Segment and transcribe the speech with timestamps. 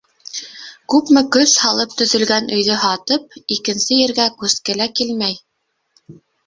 [0.93, 5.41] Күпме көс һалып төҙөлгән өйҙө һатып, икенсе ергә күске лә килмәй.